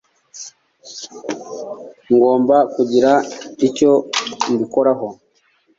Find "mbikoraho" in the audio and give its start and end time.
4.51-5.07